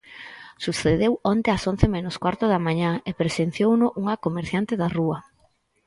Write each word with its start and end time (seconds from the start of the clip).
Sucedeu 0.65 1.13
onte 1.33 1.49
ás 1.55 1.63
once 1.71 1.87
menos 1.95 2.15
cuarto 2.23 2.45
da 2.51 2.63
mañá 2.67 2.91
e 3.09 3.11
presenciouno 3.21 3.87
unha 4.01 4.19
comerciante 4.25 4.73
da 4.81 4.87
rúa. 4.97 5.19